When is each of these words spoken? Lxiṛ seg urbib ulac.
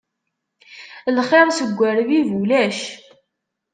Lxiṛ 1.17 1.47
seg 1.57 1.79
urbib 1.89 2.29
ulac. 2.41 2.79